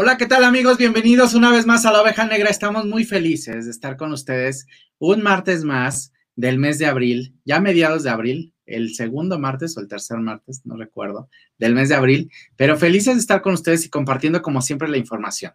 [0.00, 0.78] Hola, ¿qué tal amigos?
[0.78, 2.48] Bienvenidos una vez más a la oveja negra.
[2.48, 4.64] Estamos muy felices de estar con ustedes
[4.98, 9.80] un martes más del mes de abril, ya mediados de abril, el segundo martes o
[9.80, 11.28] el tercer martes, no recuerdo,
[11.58, 14.96] del mes de abril, pero felices de estar con ustedes y compartiendo como siempre la
[14.96, 15.52] información.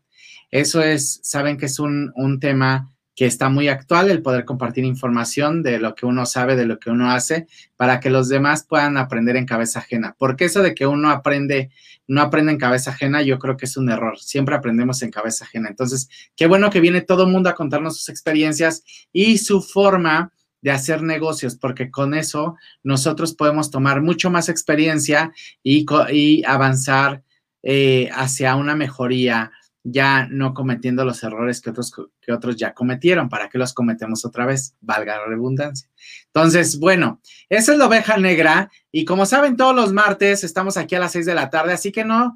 [0.52, 4.86] Eso es, saben que es un, un tema que está muy actual, el poder compartir
[4.86, 8.66] información de lo que uno sabe, de lo que uno hace, para que los demás
[8.68, 10.16] puedan aprender en cabeza ajena.
[10.18, 11.70] Porque eso de que uno aprende,
[12.08, 14.18] no aprende en cabeza ajena, yo creo que es un error.
[14.20, 15.70] Siempre aprendemos en cabeza ajena.
[15.70, 20.34] Entonces, qué bueno que viene todo el mundo a contarnos sus experiencias y su forma
[20.64, 25.32] de hacer negocios, porque con eso nosotros podemos tomar mucho más experiencia
[25.62, 27.22] y, y avanzar
[27.62, 29.52] eh, hacia una mejoría
[29.86, 33.28] ya no cometiendo los errores que otros, que otros ya cometieron.
[33.28, 34.76] ¿Para qué los cometemos otra vez?
[34.80, 35.90] Valga la redundancia.
[36.28, 38.72] Entonces, bueno, esa es la oveja negra.
[38.90, 41.92] Y como saben, todos los martes estamos aquí a las seis de la tarde, así
[41.92, 42.34] que no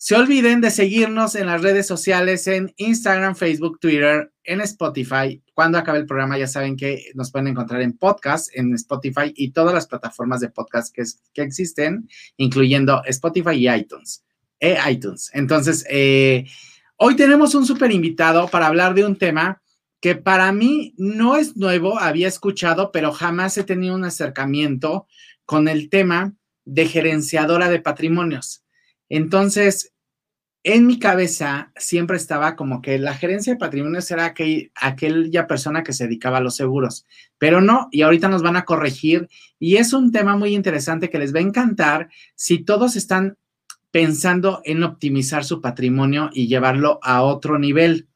[0.00, 5.42] se olviden de seguirnos en las redes sociales, en Instagram, Facebook, Twitter, en Spotify.
[5.54, 9.50] Cuando acabe el programa ya saben que nos pueden encontrar en podcast, en Spotify y
[9.50, 14.24] todas las plataformas de podcast que, existen, incluyendo Spotify y iTunes.
[14.60, 15.32] E iTunes.
[15.34, 16.46] Entonces, eh,
[16.96, 19.60] hoy tenemos un súper invitado para hablar de un tema
[20.00, 25.08] que para mí no es nuevo, había escuchado, pero jamás he tenido un acercamiento
[25.44, 28.62] con el tema de gerenciadora de patrimonios.
[29.08, 29.92] Entonces,
[30.64, 35.82] en mi cabeza siempre estaba como que la gerencia de patrimonios era aquel, aquella persona
[35.82, 37.06] que se dedicaba a los seguros,
[37.38, 39.28] pero no, y ahorita nos van a corregir,
[39.58, 43.38] y es un tema muy interesante que les va a encantar si todos están
[43.90, 48.08] pensando en optimizar su patrimonio y llevarlo a otro nivel.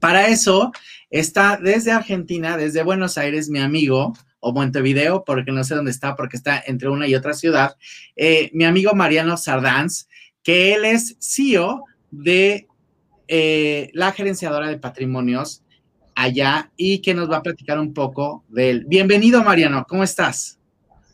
[0.00, 0.72] Para eso
[1.10, 4.12] está desde Argentina, desde Buenos Aires, mi amigo,
[4.44, 7.76] o Montevideo, porque no sé dónde está, porque está entre una y otra ciudad,
[8.16, 10.08] eh, mi amigo Mariano Sardanz,
[10.42, 12.66] que él es CEO de
[13.28, 15.62] eh, la gerenciadora de patrimonios
[16.14, 18.84] allá y que nos va a platicar un poco de él.
[18.86, 20.58] Bienvenido, Mariano, ¿cómo estás?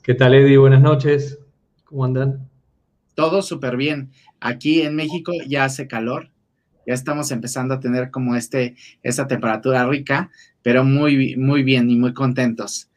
[0.03, 0.57] ¿Qué tal, Eddie?
[0.57, 1.39] Buenas noches.
[1.85, 2.49] ¿Cómo andan?
[3.15, 4.11] Todo súper bien.
[4.41, 6.31] Aquí en México ya hace calor,
[6.87, 10.31] ya estamos empezando a tener como este, esta temperatura rica,
[10.63, 12.88] pero muy, muy bien y muy contentos.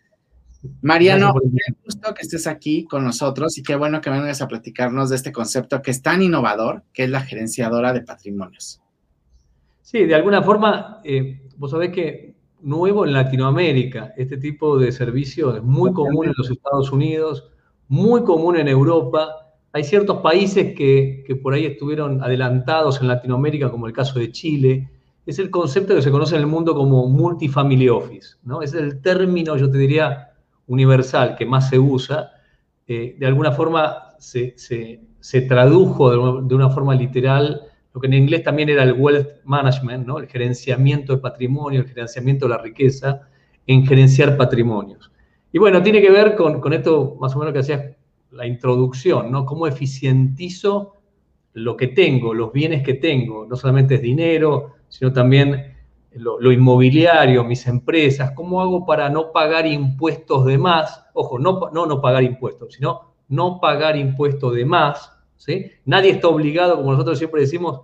[0.82, 5.10] Mariano, qué gusto que estés aquí con nosotros y qué bueno que vengas a platicarnos
[5.10, 8.82] de este concepto que es tan innovador, que es la gerenciadora de patrimonios.
[9.82, 15.56] Sí, de alguna forma, eh, vos sabés que nuevo en Latinoamérica, este tipo de servicio
[15.56, 17.50] es muy común en los Estados Unidos,
[17.88, 19.42] muy común en Europa,
[19.74, 24.90] hay ciertos países que, por ahí estuvieron adelantados en Latinoamérica, como el caso de Chile.
[25.26, 28.62] Es el concepto que se conoce en el mundo como multifamily office, ¿no?
[28.62, 30.31] Es el término, yo te diría,
[30.72, 32.32] universal que más se usa.
[32.88, 34.56] Eh, de alguna forma se,
[35.48, 37.62] tradujo de una, forma literal
[37.94, 40.18] lo que en inglés también era el wealth management, ¿no?
[40.18, 43.28] el gerenciamiento de patrimonio, el gerenciamiento de la riqueza,
[43.68, 45.12] en gerenciar patrimonios.
[45.52, 47.84] Y bueno, tiene que ver con, con esto más o menos que hacías
[48.32, 49.46] la introducción, ¿no?
[49.46, 51.02] ¿Cómo eficientizo
[51.54, 53.46] lo que tengo, los bienes que tengo?
[53.46, 55.71] No solamente es dinero, sino también
[56.14, 58.32] lo, inmobiliario, mis empresas.
[58.32, 61.06] ¿Cómo hago para no pagar impuestos de más?
[61.14, 65.12] Ojo, no, no, no pagar impuestos, sino no pagar impuestos de más.
[65.38, 65.72] ¿sí?
[65.86, 67.82] Nadie está obligado, como nosotros siempre decimos,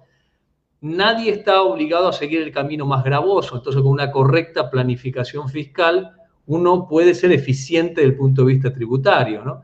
[0.81, 3.55] nadie está obligado a seguir el camino más gravoso.
[3.55, 6.13] Entonces, con una correcta planificación fiscal,
[6.47, 9.63] uno puede ser eficiente desde el punto de vista tributario, ¿no?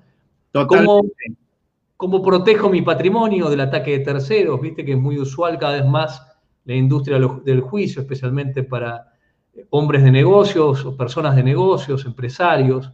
[1.98, 4.60] ¿Cómo, protejo mi patrimonio del ataque de terceros?
[4.60, 6.33] Viste que es muy usual cada vez más
[6.66, 9.14] la industria del juicio, especialmente para
[9.54, 12.92] eh, hombres de negocios o personas de negocios, empresarios,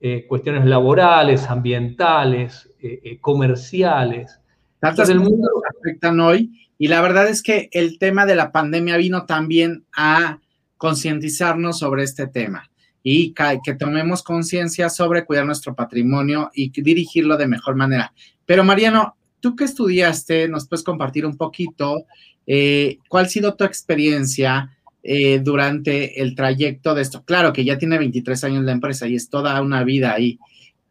[0.00, 4.38] eh, cuestiones laborales, ambientales, eh, comerciales.
[4.78, 5.48] Tantas del mundo
[5.78, 10.40] afectan hoy y la verdad es que el tema de la pandemia vino también a
[10.76, 12.70] concientizarnos sobre este tema
[13.02, 18.12] y que, tomemos conciencia sobre cuidar nuestro patrimonio y dirigirlo de mejor manera.
[18.46, 22.06] Pero Mariano, tú que estudiaste, nos puedes compartir un poquito
[22.46, 27.22] eh, cuál ha sido tu experiencia eh, durante el trayecto de esto.
[27.26, 30.38] Claro que ya tiene 23 años la empresa y es toda una vida ahí,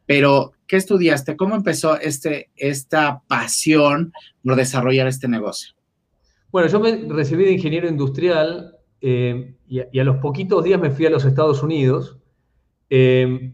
[0.06, 1.36] pero ¿qué estudiaste?
[1.36, 4.14] ¿Cómo empezó este, esta pasión
[4.44, 5.74] por desarrollar este negocio?
[6.52, 11.08] Bueno, yo me recibí de ingeniero industrial eh, y, a los poquitos días me fui
[11.08, 12.20] a los Estados Unidos,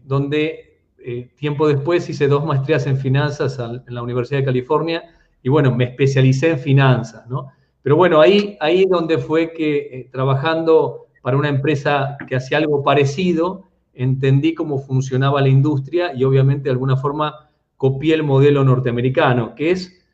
[0.04, 0.69] donde
[1.02, 5.02] eh, tiempo después hice dos maestrías en finanzas en la Universidad de California
[5.42, 7.48] y bueno, me especialicé en finanzas, ¿no?
[7.82, 12.82] Pero bueno, ahí, ahí donde fue que eh, trabajando para una empresa que hacía algo
[12.82, 19.54] parecido, entendí cómo funcionaba la industria y obviamente de alguna forma copié el modelo norteamericano,
[19.54, 20.04] que es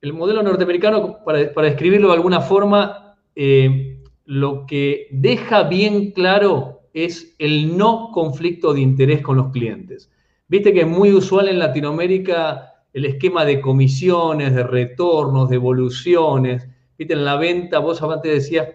[0.00, 6.81] el modelo norteamericano, para, para describirlo de alguna forma, eh, lo que deja bien claro
[6.94, 10.10] es el no conflicto de interés con los clientes.
[10.48, 16.68] Viste que es muy usual en Latinoamérica el esquema de comisiones, de retornos, de evoluciones.
[16.98, 18.68] Viste, en la venta, vos antes decías,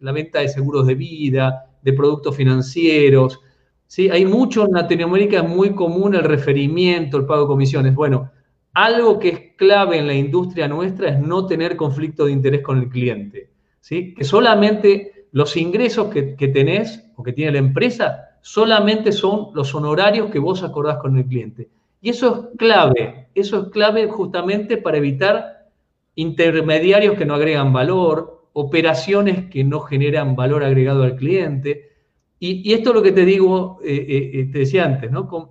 [0.00, 3.40] la venta de seguros de vida, de productos financieros.
[3.86, 4.08] ¿sí?
[4.10, 7.94] Hay mucho en Latinoamérica, es muy común el referimiento, el pago de comisiones.
[7.94, 8.30] Bueno,
[8.72, 12.78] algo que es clave en la industria nuestra es no tener conflicto de interés con
[12.78, 13.50] el cliente.
[13.80, 14.14] ¿sí?
[14.14, 19.74] Que solamente los ingresos que, que tenés o que tiene la empresa solamente son los
[19.74, 21.70] honorarios que vos acordás con el cliente.
[22.00, 25.70] Y eso es clave, eso es clave justamente para evitar
[26.14, 31.90] intermediarios que no agregan valor, operaciones que no generan valor agregado al cliente.
[32.38, 35.26] Y, esto es lo que te digo, eh, eh, eh, te decía antes, ¿no?
[35.26, 35.48] Con,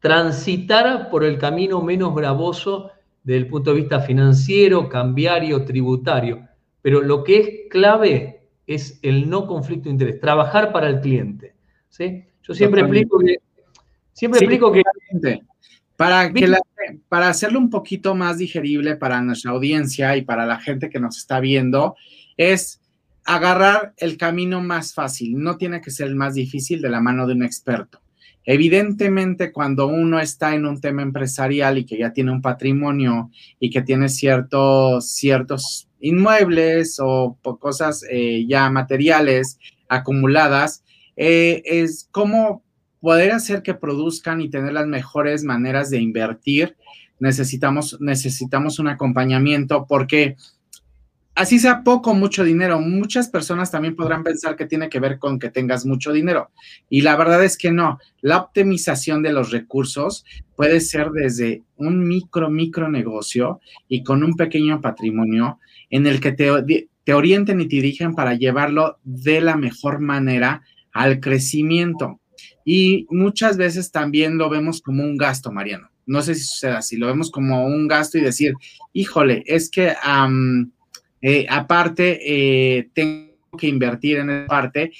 [0.00, 2.90] transitar por el camino menos gravoso
[3.22, 6.46] desde el punto de vista financiero, cambiario, tributario.
[6.82, 8.39] Pero lo que es clave
[8.74, 11.54] es el no conflicto de interés, trabajar para el cliente.
[11.88, 12.24] ¿sí?
[12.42, 13.36] Yo siempre explico que...
[14.12, 14.82] Siempre explico que...
[15.96, 16.48] Para, que
[17.08, 21.18] para hacerlo un poquito más digerible para nuestra audiencia y para la gente que nos
[21.18, 21.96] está viendo,
[22.36, 22.80] es
[23.24, 25.36] agarrar el camino más fácil.
[25.36, 28.00] No tiene que ser el más difícil de la mano de un experto.
[28.44, 33.68] Evidentemente, cuando uno está en un tema empresarial y que ya tiene un patrimonio y
[33.68, 39.58] que tiene ciertos, ciertos inmuebles o cosas eh, ya materiales
[39.88, 40.84] acumuladas,
[41.16, 42.62] eh, es cómo
[43.00, 46.76] poder hacer que produzcan y tener las mejores maneras de invertir.
[47.18, 50.36] Necesitamos, necesitamos un acompañamiento porque
[51.34, 55.18] así sea poco o mucho dinero, muchas personas también podrán pensar que tiene que ver
[55.18, 56.50] con que tengas mucho dinero.
[56.88, 57.98] Y la verdad es que no.
[58.20, 60.24] La optimización de los recursos
[60.54, 65.58] puede ser desde un micro, micro negocio y con un pequeño patrimonio
[65.90, 70.62] en el que te, te orienten y te dirigen para llevarlo de la mejor manera
[70.92, 72.20] al crecimiento.
[72.64, 75.90] Y muchas veces también lo vemos como un gasto, Mariano.
[76.06, 78.54] No sé si sucede así, lo vemos como un gasto y decir,
[78.92, 79.94] híjole, es que
[81.22, 82.18] eh, aparte,
[82.78, 84.92] eh, tengo que invertir en esa parte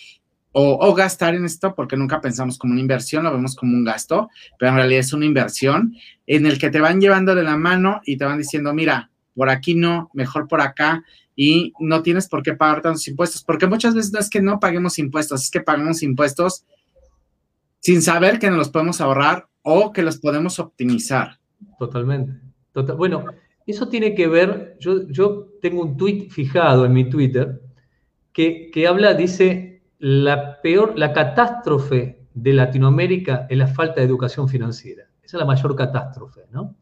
[0.52, 4.28] o, gastar en esto porque nunca pensamos como una inversión, lo vemos como un gasto,
[4.58, 5.94] pero en realidad es una inversión
[6.26, 9.50] en el que te van llevando de la mano y te van diciendo, mira, por
[9.50, 11.04] aquí no, mejor por acá
[11.34, 14.60] y no tienes por qué pagar tantos impuestos, porque muchas veces no es que no
[14.60, 16.64] paguemos impuestos, es que pagamos impuestos
[17.78, 21.38] sin saber que nos los podemos ahorrar o que los podemos optimizar.
[21.78, 22.32] Totalmente.
[22.72, 23.24] Total, bueno,
[23.66, 27.60] eso tiene que ver, yo, yo tengo un tweet fijado en mi Twitter
[28.32, 34.48] que, que habla, dice, la peor, la catástrofe de Latinoamérica es la falta de educación
[34.48, 35.04] financiera.
[35.22, 36.74] Esa es la mayor catástrofe, ¿no?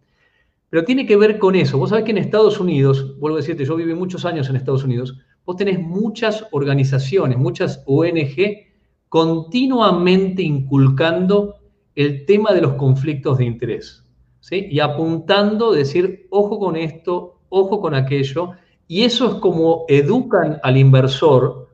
[0.71, 1.79] Pero tiene que ver con eso.
[1.79, 4.85] Vos sabés que en Estados Unidos, vuelvo a decirte, yo viví muchos años en Estados
[4.85, 8.69] Unidos, vos tenés muchas organizaciones, muchas ONG
[9.09, 11.57] continuamente inculcando
[11.95, 14.05] el tema de los conflictos de interés.
[14.51, 18.53] Y apuntando, decir, ojo con esto, ojo con aquello,
[18.87, 21.69] y eso es como educan al inversor,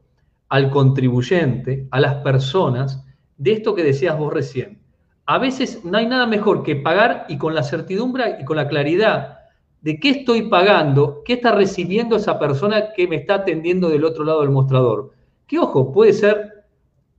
[0.48, 3.04] al contribuyente, a las personas,
[3.36, 4.83] de esto que decías vos recién.
[5.26, 8.68] A veces no hay nada mejor que pagar y con la certidumbre y con la
[8.68, 9.38] claridad
[9.80, 14.24] de qué estoy pagando, qué está recibiendo esa persona que me está atendiendo del otro
[14.24, 15.12] lado del mostrador.
[15.46, 16.64] Que ojo, puede ser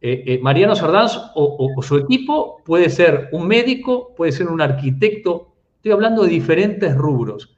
[0.02, 5.54] eh, eh, Mariano Sardanz o, su equipo, puede ser un médico, puede ser un arquitecto,
[5.76, 7.56] estoy hablando de diferentes rubros.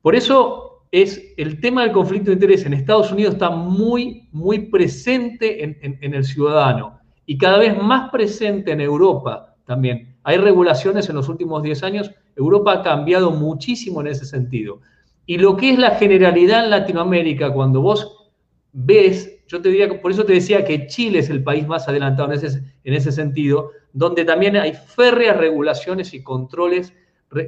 [0.00, 4.60] Por eso es el tema del conflicto de interés en Estados Unidos está muy, muy
[4.70, 10.16] presente en, el ciudadano y cada vez más presente en Europa también.
[10.22, 14.80] Hay regulaciones en los últimos 10 años, Europa ha cambiado muchísimo en ese sentido.
[15.26, 18.30] Y lo que es la generalidad en Latinoamérica, cuando vos
[18.72, 22.32] ves yo te diría, por eso te decía que Chile es el país más adelantado
[22.32, 26.92] en ese, en ese sentido, donde también hay férreas regulaciones y controles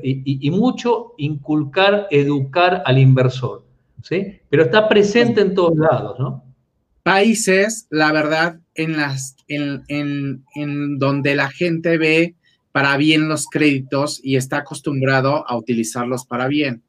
[0.03, 3.65] y, mucho inculcar, educar al inversor,
[4.03, 4.41] ¿sí?
[4.49, 6.45] Pero está presente en todos lados, ¿no?
[7.09, 12.35] Países, la verdad, en, las, en, en donde la gente ve
[12.71, 16.83] para bien los créditos y está acostumbrado a utilizarlos para bien.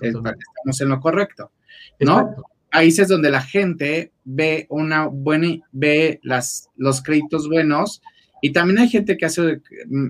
[0.00, 1.50] Estamos en lo correcto,
[1.98, 2.36] ¿no?
[2.70, 8.02] países donde la gente ve una buena, ve las, los créditos buenos
[8.42, 10.06] y también hay gente que hace mm,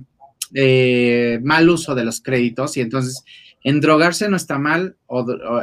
[0.54, 3.22] eh, mal uso de los créditos y entonces
[3.64, 4.96] Endrogarse no está mal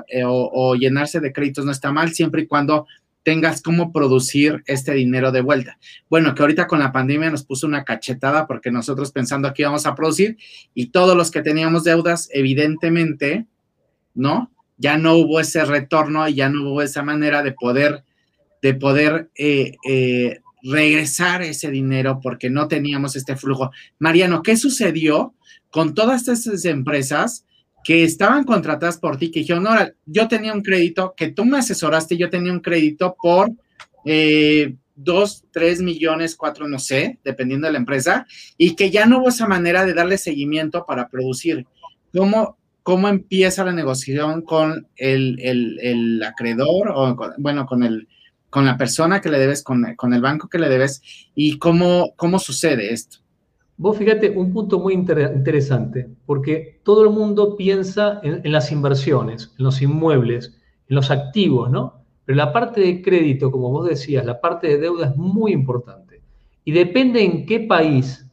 [0.08, 2.88] eh, o, llenarse de créditos no está mal, siempre y cuando
[3.23, 5.77] tengas cómo producir este dinero de vuelta.
[6.09, 9.85] Bueno, que ahorita con la pandemia nos puso una cachetada porque nosotros pensando que íbamos
[9.85, 10.37] a producir
[10.73, 13.45] y todos los que teníamos deudas, evidentemente,
[14.13, 14.51] ¿no?
[14.77, 18.03] Ya no hubo ese retorno y ya no hubo esa manera de poder,
[18.61, 23.71] de poder eh, eh, regresar ese dinero porque no teníamos este flujo.
[23.99, 25.35] Mariano, ¿qué sucedió
[25.69, 27.45] con todas estas empresas
[27.83, 31.57] que estaban contratadas por ti, que dijeron, ahora, yo tenía un crédito, que tú me
[31.57, 33.51] asesoraste, yo tenía un crédito por
[34.05, 38.25] eh, dos, tres millones, cuatro, no sé, dependiendo de la empresa,
[38.57, 41.65] y que ya no hubo esa manera de darle seguimiento para producir.
[42.13, 48.07] ¿Cómo, cómo empieza la negociación con el, el, acreedor o, bueno, con el
[48.50, 51.01] con la persona que le debes, con, con el banco que le debes,
[51.33, 53.19] y cómo, cómo sucede esto?
[53.81, 59.63] Vos fíjate, un punto muy interesante, porque todo el mundo piensa en, las inversiones, en
[59.63, 60.55] los inmuebles,
[60.88, 61.95] en los activos, ¿no?
[62.23, 66.21] Pero la parte de crédito, como vos decías, la parte de deuda es muy importante.
[66.63, 68.23] Y depende en qué país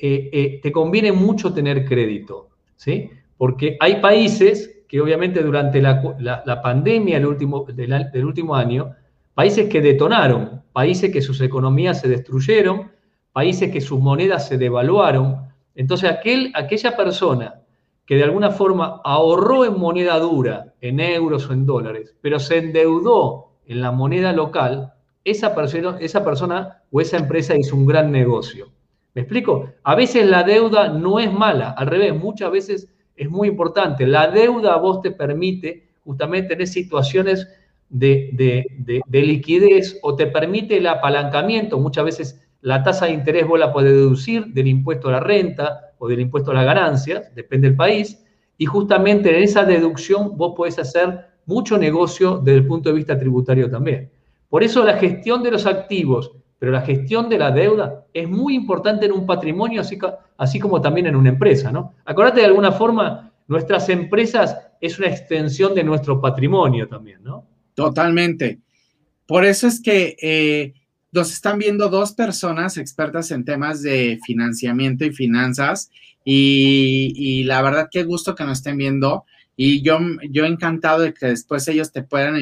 [0.00, 3.08] eh, eh, te conviene mucho tener crédito, ¿sí?
[3.36, 8.96] Porque hay países que obviamente durante la, pandemia del último, del último año,
[9.32, 12.97] países que detonaron, países que sus economías se destruyeron,
[13.38, 15.46] países que sus monedas se devaluaron.
[15.76, 17.60] Entonces, aquel, aquella persona
[18.04, 22.58] que de alguna forma ahorró en moneda dura, en euros o en dólares, pero se
[22.58, 24.92] endeudó en la moneda local,
[25.22, 28.72] esa persona, esa persona o esa empresa hizo un gran negocio.
[29.14, 29.68] ¿Me explico?
[29.84, 34.04] A veces la deuda no es mala, al revés, muchas veces es muy importante.
[34.04, 37.46] La deuda a vos te permite justamente tener situaciones
[37.88, 38.64] de,
[39.06, 43.72] de liquidez o te permite el apalancamiento, muchas veces la tasa de interés vos la
[43.72, 47.76] podés deducir del impuesto a la renta o del impuesto a la ganancia, depende del
[47.76, 48.24] país,
[48.56, 53.18] y justamente en esa deducción vos podés hacer mucho negocio desde el punto de vista
[53.18, 54.10] tributario también.
[54.48, 58.54] Por eso la gestión de los activos, pero la gestión de la deuda es muy
[58.54, 59.98] importante en un patrimonio, así,
[60.36, 61.94] así como también en una empresa, ¿no?
[62.04, 67.44] Acordate de alguna forma, nuestras empresas es una extensión de nuestro patrimonio también, ¿no?
[67.74, 68.60] Totalmente.
[69.26, 70.74] Por eso es que eh,
[71.12, 75.90] nos están viendo dos personas expertas en temas de financiamiento y finanzas
[76.24, 79.24] y, la verdad qué gusto que nos estén viendo
[79.56, 79.98] y yo,
[80.30, 82.36] yo encantado de que después ellos te puedan,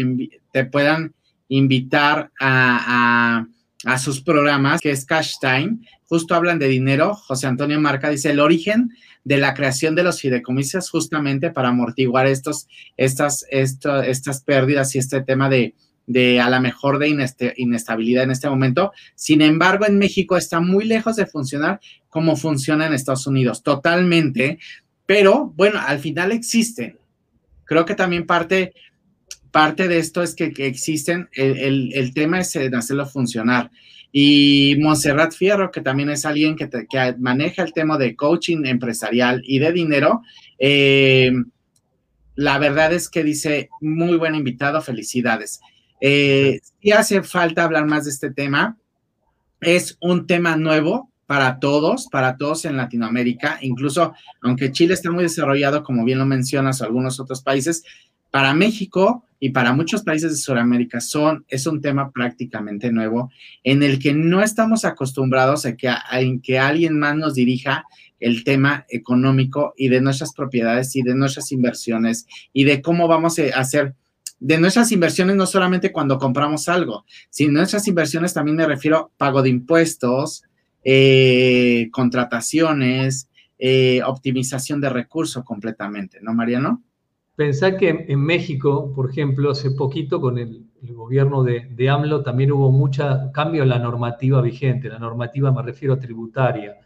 [0.52, 1.14] te puedan
[1.48, 3.46] invitar a,
[3.84, 5.78] a, sus programas, que es Cash Time.
[6.08, 7.14] Justo hablan de dinero.
[7.14, 8.90] José Antonio Marca dice el origen
[9.24, 12.68] de la creación de los fideicomisos justamente para amortiguar estos,
[12.98, 15.74] estas, estas pérdidas y este tema de,
[16.06, 17.08] de a la mejor de
[17.56, 18.92] inestabilidad en este momento.
[19.14, 24.58] Sin embargo, en México está muy lejos de funcionar como funciona en Estados Unidos, totalmente.
[25.04, 26.98] Pero bueno, al final existen.
[27.64, 28.74] Creo que también parte,
[29.50, 33.70] parte de esto es que, existen, el, tema es hacerlo funcionar.
[34.12, 36.68] Y Montserrat Fierro, que también es alguien que,
[37.18, 40.22] maneja el tema de coaching empresarial y de dinero,
[40.58, 41.32] eh,
[42.36, 45.60] la verdad es que dice, muy buen invitado, felicidades.
[46.00, 48.76] Eh, si hace falta hablar más de este tema.
[49.60, 55.24] Es un tema nuevo para todos, para todos en Latinoamérica, incluso aunque Chile está muy
[55.24, 57.82] desarrollado, como bien lo mencionas, o algunos otros países,
[58.30, 63.30] para México y para muchos países de Sudamérica son, es un tema prácticamente nuevo
[63.64, 67.84] en el que no estamos acostumbrados a que, a, en que alguien más nos dirija
[68.20, 73.38] el tema económico y de nuestras propiedades y de nuestras inversiones y de cómo vamos
[73.38, 73.94] a hacer
[74.38, 79.08] de nuestras inversiones no solamente cuando compramos algo, sino nuestras inversiones también me refiero a
[79.16, 80.44] pago de impuestos,
[80.84, 83.28] eh, contrataciones,
[83.58, 86.82] eh, optimización de recursos completamente, ¿no, Mariano?
[87.34, 92.70] Pensá que en México, por ejemplo, hace poquito con el, gobierno de, AMLO también hubo
[92.70, 96.76] mucho cambio en la normativa vigente, la normativa me refiero a tributaria.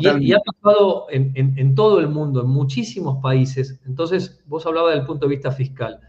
[0.00, 3.80] Y, ha pasado en, en, todo el mundo, en muchísimos países.
[3.86, 6.00] Entonces, vos hablabas del punto de vista fiscal.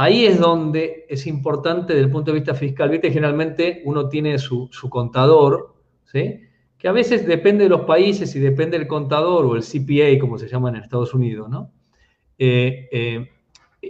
[0.00, 2.88] Ahí es donde es importante desde el punto de vista fiscal.
[2.88, 5.74] Viste, generalmente uno tiene su, contador,
[6.06, 6.40] ¿sí?
[6.78, 10.38] que a veces depende de los países y depende del contador o el CPA, como
[10.38, 11.70] se llama en Estados Unidos, ¿no?
[12.38, 13.28] Eh, eh,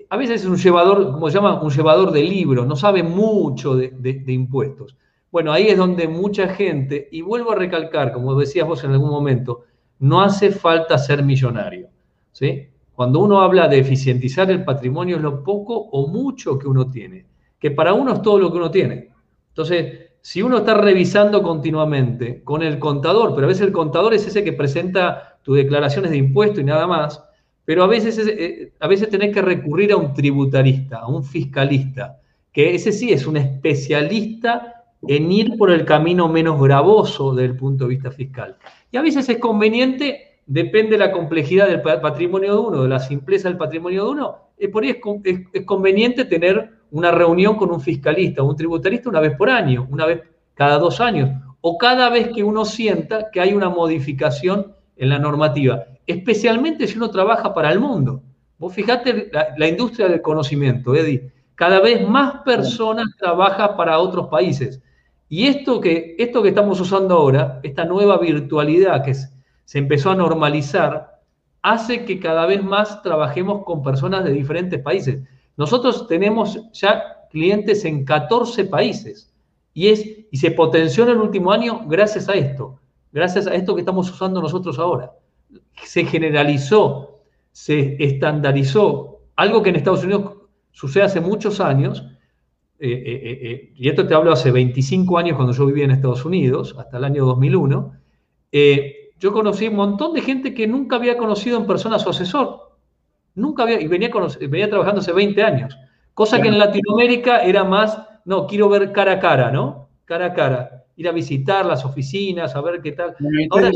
[0.08, 3.76] a veces es un llevador, como se llama, un llevador de libros, no sabe mucho
[3.76, 4.96] de, de, impuestos.
[5.30, 9.10] Bueno, ahí es donde mucha gente, y vuelvo a recalcar, como decías vos en algún
[9.10, 9.60] momento,
[10.00, 11.88] no hace falta ser millonario,
[12.32, 12.69] ¿sí?
[13.00, 17.24] Cuando uno habla de eficientizar el patrimonio es lo poco o mucho que uno tiene,
[17.58, 19.08] que para uno es todo lo que uno tiene.
[19.48, 24.26] Entonces, si uno está revisando continuamente con el contador, pero a veces el contador es
[24.26, 27.24] ese que presenta tus declaraciones de impuesto y nada más,
[27.64, 32.20] pero a veces, eh, a veces tenés que recurrir a un tributarista, a un fiscalista,
[32.52, 37.56] que ese sí es un especialista en ir por el camino menos gravoso desde el
[37.56, 38.58] punto de vista fiscal.
[38.92, 42.98] Y a veces es conveniente, depende de la complejidad del patrimonio de uno, de la
[42.98, 47.80] simpleza del patrimonio de uno, es por ahí es, conveniente tener una reunión con un
[47.80, 50.22] fiscalista o un tributarista una vez por año, una vez
[50.54, 51.30] cada dos años,
[51.60, 56.96] o cada vez que uno sienta que hay una modificación en la normativa, especialmente si
[56.96, 58.20] uno trabaja para el mundo.
[58.58, 64.82] Vos fijate la, industria del conocimiento, Eddie, cada vez más personas trabajan para otros países.
[65.28, 69.14] Y esto que, esto que estamos usando ahora, esta nueva virtualidad que
[69.70, 71.20] se empezó a normalizar,
[71.62, 75.22] hace que cada vez más trabajemos con personas de diferentes países.
[75.56, 77.00] Nosotros tenemos ya
[77.30, 79.32] clientes en 14 países
[79.72, 82.80] y, es, y se potenció en el último año gracias a esto,
[83.12, 85.12] gracias a esto que estamos usando nosotros ahora.
[85.84, 87.20] Se generalizó,
[87.52, 90.32] se estandarizó, algo que en Estados Unidos
[90.72, 92.04] sucede hace muchos años,
[92.80, 96.24] eh, eh, eh, y esto te hablo hace 25 años cuando yo vivía en Estados
[96.24, 98.00] Unidos, hasta el año 2001,
[99.20, 102.70] yo conocí un montón de gente que nunca había conocido en persona a su asesor.
[103.34, 104.10] Nunca había, y venía,
[104.48, 105.78] venía trabajando hace 20 años.
[106.14, 109.90] Cosa que en Latinoamérica era más, no, quiero ver cara a cara, ¿no?
[110.06, 110.84] Cara a cara.
[110.96, 113.14] Ir a visitar las oficinas, a ver qué tal.
[113.50, 113.70] Ahora,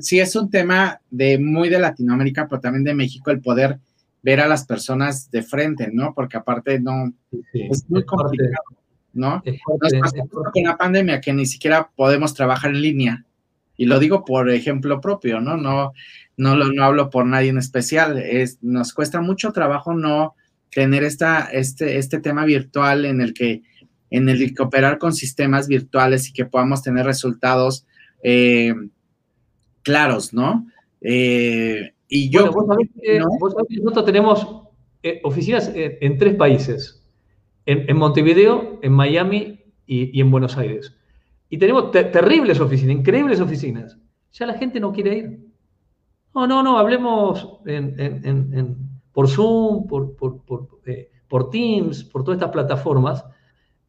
[0.00, 3.78] sí, es un tema de muy de Latinoamérica, pero también de México, el poder
[4.22, 6.12] ver a las personas de frente, ¿no?
[6.14, 7.12] Porque aparte no,
[7.54, 8.64] es muy complicado,
[9.14, 9.42] ¿no?
[9.44, 13.24] Es con la pandemia que ni siquiera podemos trabajar en línea.
[13.80, 15.56] Y lo digo por ejemplo propio, ¿no?
[15.56, 15.94] No,
[16.36, 18.18] no, no hablo por nadie en especial.
[18.18, 20.34] Es, nos cuesta mucho trabajo no
[20.70, 23.62] tener esta, este, este tema virtual en el que
[24.10, 27.86] en el que operar con sistemas virtuales y que podamos tener resultados
[28.22, 28.74] eh,
[29.82, 30.66] claros, ¿no?
[31.00, 32.52] Eh, y yo...
[32.52, 34.46] vos nosotros tenemos
[35.02, 37.02] eh, oficinas en, tres países,
[37.64, 40.94] en, Montevideo, en Miami y, en Buenos Aires.
[41.50, 43.98] Y tenemos terribles oficinas, increíbles oficinas.
[44.32, 45.40] Ya la gente no quiere ir.
[46.32, 47.60] No, no, no, hablemos
[49.12, 50.14] por Zoom, por,
[50.86, 53.24] eh, por, Teams, por todas estas plataformas.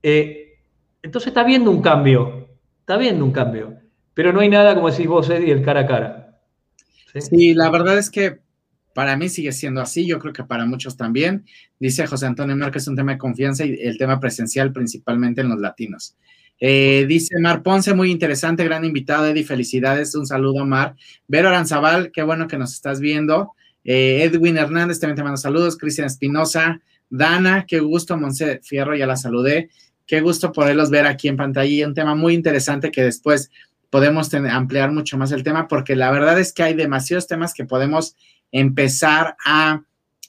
[0.01, 0.57] Eh,
[1.03, 3.77] entonces está viendo un cambio, está viendo un cambio.
[4.15, 6.41] Pero no hay nada, como decís vos, Eddie, el cara a cara.
[7.13, 7.53] ¿sí?
[7.53, 8.41] la verdad es que
[8.93, 11.45] para mí sigue siendo así, yo creo que para muchos también.
[11.79, 15.41] Dice José Antonio Mer que es un tema de confianza y el tema presencial principalmente
[15.41, 16.17] en los latinos.
[16.63, 20.95] Eh, dice Mar Ponce, muy interesante, gran invitado, Eddie, felicidades, un saludo, Mar.
[21.27, 23.53] Vero Aranzabal, qué bueno que nos estás viendo.
[23.83, 25.75] Eh, Edwin Hernández también te mando saludos.
[25.75, 29.69] Cristian Espinosa, Dana, qué gusto, Monse Fierro, ya la saludé.
[30.05, 31.87] Qué gusto poderlos ver aquí en pantalla.
[31.87, 33.49] Un tema muy interesante que después
[33.89, 37.65] podemos ampliar mucho más el tema, porque la verdad es que hay demasiados temas que
[37.65, 38.15] podemos
[38.51, 39.81] empezar a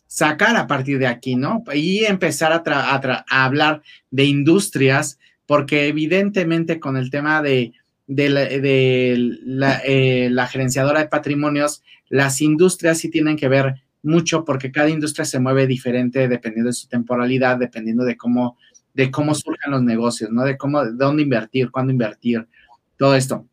[0.06, 1.62] sacar a partir de aquí, ¿no?
[1.72, 7.72] Y empezar a, hablar de industrias, porque evidentemente con el tema de,
[8.06, 8.44] la,
[9.84, 15.24] eh, la, gerenciadora de patrimonios, las industrias sí tienen que ver mucho porque cada industria
[15.24, 18.56] se mueve diferente dependiendo de su temporalidad, dependiendo de cómo,
[18.94, 20.44] de cómo surjan los negocios, ¿no?
[20.44, 22.46] De cómo, de dónde invertir, cuándo invertir,
[22.96, 23.46] todo esto.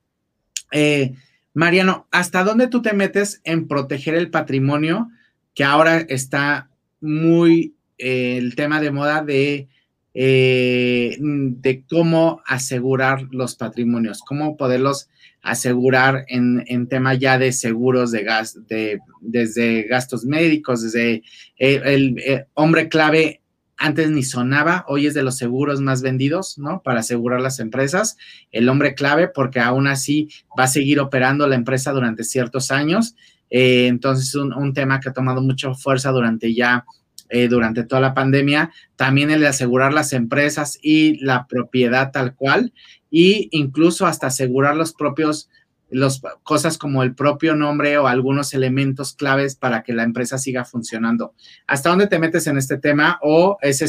[0.72, 1.14] Eh,
[1.54, 5.10] Mariano, ¿hasta dónde tú te metes en proteger el patrimonio
[5.56, 6.70] que ahora está
[7.02, 9.68] muy eh, el tema de moda de,
[10.14, 15.10] eh, de cómo asegurar los patrimonios, cómo poderlos
[15.42, 21.24] asegurar en, en tema ya de seguros de gas, de, desde gastos médicos, desde
[21.58, 23.40] el hombre clave
[23.80, 26.84] antes ni sonaba, hoy es de los seguros más vendidos, ¿no?
[26.84, 28.18] Para asegurar las empresas,
[28.52, 33.16] el hombre clave, porque aún así va a seguir operando la empresa durante ciertos años.
[33.50, 36.86] Eh, entonces, un, un, tema que ha tomado mucha fuerza durante ya,
[37.30, 42.36] eh, durante toda la pandemia, también el de asegurar las empresas y la propiedad tal
[42.36, 42.74] cual,
[43.10, 45.50] y incluso hasta asegurar los propios
[45.92, 50.66] los, cosas como el propio nombre o algunos elementos claves para que la empresa siga
[50.66, 51.34] funcionando.
[51.68, 53.88] ¿Hasta dónde te metes en este tema o ese,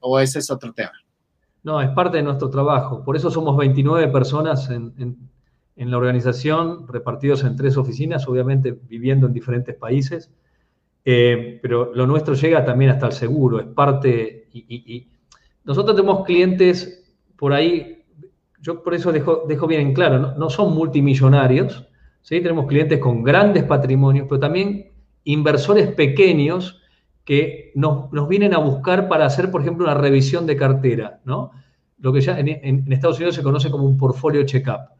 [0.00, 0.92] o ese es otro tema?
[1.62, 3.02] No, es parte de nuestro trabajo.
[3.02, 5.16] Por eso somos 29 personas en,
[5.74, 10.30] la organización, repartidos en tres oficinas, obviamente viviendo en diferentes países.
[11.08, 15.06] Eh, pero lo nuestro llega también hasta el seguro, es parte, y
[15.64, 17.96] nosotros tenemos clientes por ahí
[18.66, 21.86] yo por eso dejo, dejo bien en claro, no, son multimillonarios,
[22.22, 22.40] ¿sí?
[22.40, 24.90] tenemos clientes con grandes patrimonios, pero también
[25.22, 26.82] inversores pequeños
[27.24, 31.52] que nos, vienen a buscar para hacer, por ejemplo, una revisión de cartera, ¿no?
[31.98, 34.90] Lo que ya en, Estados Unidos se conoce como un portfolio check-up.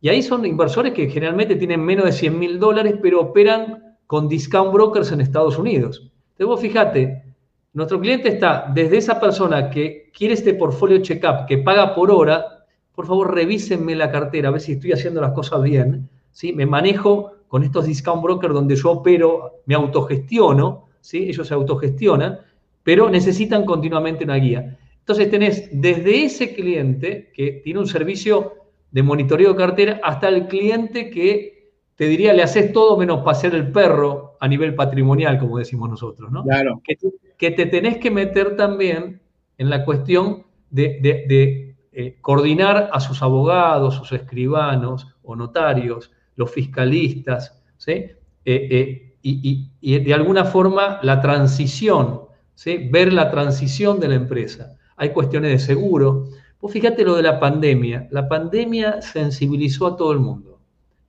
[0.00, 4.28] Y ahí son inversores que generalmente tienen menos de 100 mil dólares, pero operan con
[4.28, 6.10] discount brokers en Estados Unidos.
[6.32, 7.24] Entonces vos fíjate,
[7.72, 12.66] nuestro cliente está desde esa persona que quiere este portfolio check-up, que paga por hora,
[12.94, 16.52] por favor revísenme la cartera, a ver si estoy haciendo las cosas bien, ¿sí?
[16.52, 21.28] Me manejo con estos discount brokers donde yo opero, me autogestiono, ¿sí?
[21.28, 22.38] Ellos se autogestionan,
[22.82, 24.78] pero necesitan continuamente una guía.
[25.00, 28.54] Entonces tenés desde ese cliente que tiene un servicio
[28.90, 31.53] de monitoreo de cartera hasta el cliente que
[31.96, 36.30] te diría le haces todo menos pasear el perro a nivel patrimonial, como decimos nosotros,
[36.30, 36.42] ¿no?
[36.42, 36.82] Claro.
[37.38, 39.20] Que, te tenés que meter también
[39.58, 47.62] en la cuestión de, eh, coordinar a sus abogados, sus escribanos o notarios, los fiscalistas,
[47.76, 47.92] ¿sí?
[47.92, 52.22] Eh, eh, y, y, de alguna forma la transición,
[52.54, 52.88] ¿sí?
[52.90, 54.76] ver la transición de la empresa.
[54.96, 56.28] Hay cuestiones de seguro.
[56.60, 58.08] Vos fíjate lo de la pandemia.
[58.10, 60.53] La pandemia sensibilizó a todo el mundo.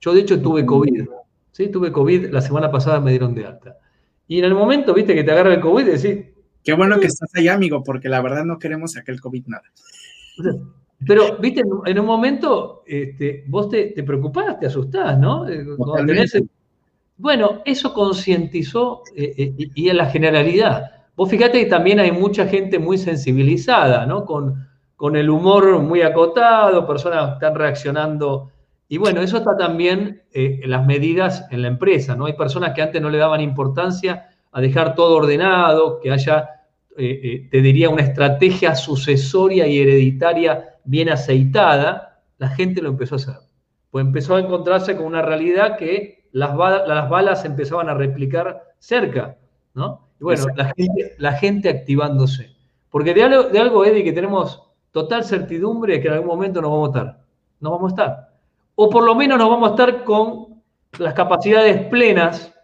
[0.06, 1.04] Yo de hecho tuve COVID.
[1.52, 1.68] ¿sí?
[1.68, 3.76] Tuve COVID, la semana pasada me dieron de alta.
[4.28, 6.24] Y en el momento, viste, que te agarra el COVID, decís...
[6.66, 9.62] Qué bueno que estás allá, amigo, porque la verdad no queremos aquel COVID nada.
[11.06, 15.48] Pero, viste, en un momento este, vos te, te preocupás, te asustás, ¿no?
[15.48, 15.64] Eh,
[17.18, 21.04] bueno, eso concientizó eh, eh, y en la generalidad.
[21.14, 24.24] Vos fíjate que también hay mucha gente muy sensibilizada, ¿no?
[24.24, 24.66] Con,
[24.96, 28.50] con el humor muy acotado, personas están reaccionando.
[28.88, 32.26] Y bueno, eso está también eh, en las medidas en la empresa, ¿no?
[32.26, 36.62] Hay personas que antes no le daban importancia a dejar todo ordenado, que haya,
[36.96, 43.16] eh, eh, te diría, una estrategia sucesoria y hereditaria bien aceitada, la gente lo empezó
[43.16, 43.34] a hacer.
[43.90, 49.36] Pues empezó a encontrarse con una realidad que las, las balas empezaban a replicar cerca,
[49.74, 50.08] ¿no?
[50.20, 50.46] Y bueno,
[51.18, 52.50] la gente, activándose.
[52.90, 56.62] Porque de algo, de algo, Eddie, que tenemos total certidumbre es que en algún momento
[56.62, 57.20] nos vamos a estar.
[57.60, 58.35] No vamos a estar.
[58.76, 60.62] O por lo menos nos vamos a estar con
[60.98, 62.54] las capacidades plenas,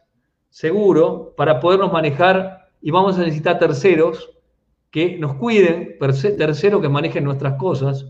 [0.48, 4.30] seguro, para podernos manejar y vamos a necesitar terceros
[4.90, 8.06] que nos cuiden, terceros que manejen nuestras cosas.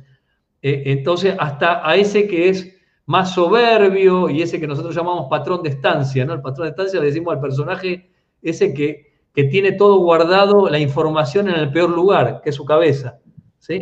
[0.60, 5.62] Eh, entonces, hasta a ese que es más soberbio y ese que nosotros llamamos patrón
[5.62, 6.34] de estancia, ¿no?
[6.34, 8.10] El patrón de estancia le decimos al personaje
[8.42, 12.64] ese que que tiene todo guardado, la información en el peor lugar, que es su
[12.64, 13.18] cabeza.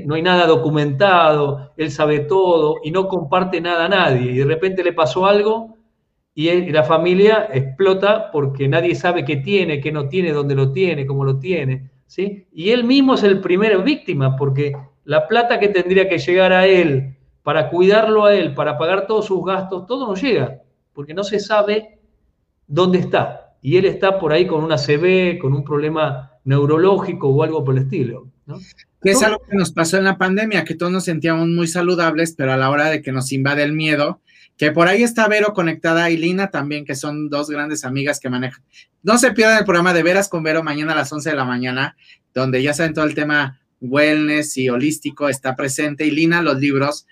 [0.04, 4.32] No hay nada documentado, él sabe todo y no comparte nada a nadie.
[4.32, 5.76] Y de repente le pasó algo
[6.34, 11.06] y, la familia explota porque nadie sabe qué tiene, qué no tiene, dónde lo tiene,
[11.06, 11.90] cómo lo tiene.
[12.06, 12.46] ¿sí?
[12.52, 16.66] Y él mismo es el primer víctima porque la plata que tendría que llegar a
[16.66, 20.60] él para cuidarlo a él, para pagar todos sus gastos, todo no llega,
[20.92, 21.98] porque no se sabe
[22.66, 27.42] dónde está y él está por ahí con una CB, con un problema neurológico o
[27.42, 28.26] algo por el estilo.
[28.46, 28.60] ¿No?
[29.02, 32.34] Que es algo que nos pasó en la pandemia, que todos nos sentíamos muy saludables,
[32.36, 34.20] pero a la hora de que nos invade el miedo,
[34.58, 38.28] que por ahí está Vero conectada y Lina también, que son dos grandes amigas que
[38.28, 38.62] manejan.
[39.02, 41.46] No se pierdan el programa de Veras con Vero mañana a las 11 de la
[41.46, 41.96] mañana,
[42.34, 47.06] donde ya saben todo el tema wellness y holístico está presente, y Lina los libros,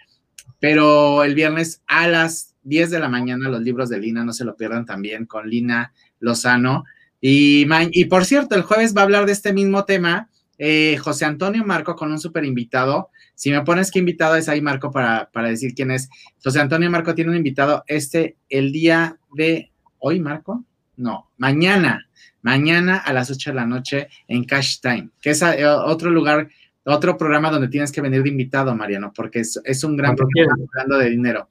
[0.60, 4.44] pero el viernes a las 10 de la mañana los libros de Lina, no se
[4.44, 6.84] lo pierdan también con Lina Lozano.
[7.20, 11.24] Y, y por cierto, el jueves va a hablar de este mismo tema eh, José
[11.24, 13.10] Antonio Marco con un super invitado.
[13.34, 16.08] Si me pones qué invitado es ahí, Marco, para, para decir quién es.
[16.42, 20.64] José Antonio Marco tiene un invitado este el día de hoy, Marco.
[20.96, 22.08] No, mañana,
[22.42, 26.48] mañana a las 8 de la noche en Cash Time, que es eh, otro lugar,
[26.84, 30.54] otro programa donde tienes que venir de invitado, Mariano, porque es, es un gran programa
[30.74, 31.48] hablando de dinero.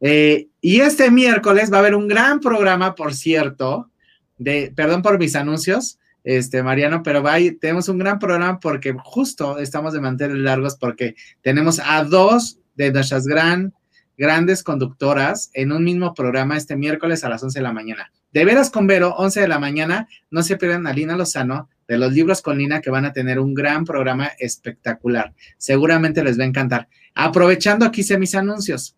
[0.00, 3.90] Eh, y este miércoles va a haber un gran programa, por cierto,
[4.38, 9.58] de, perdón por mis anuncios, este, Mariano, pero va tenemos un gran programa porque justo
[9.58, 13.72] estamos de mantener largos porque tenemos a dos de nuestras gran,
[14.16, 18.12] grandes conductoras en un mismo programa este miércoles a las 11 de la mañana.
[18.32, 21.96] De veras con Vero, 11 de la mañana, no se pierdan a Lina Lozano de
[21.96, 25.32] los libros con Lina que van a tener un gran programa espectacular.
[25.56, 26.88] Seguramente les va a encantar.
[27.14, 28.94] Aprovechando aquí hice mis anuncios.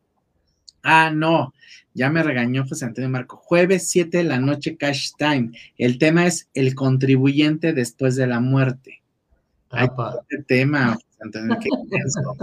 [0.82, 1.54] Ah, no,
[1.94, 3.36] ya me regañó José Antonio Marco.
[3.36, 5.50] Jueves 7 de la noche, Cash Time.
[5.76, 9.02] El tema es el contribuyente después de la muerte.
[9.70, 9.88] Ay,
[10.28, 12.36] este tema, José Antonio, qué intenso.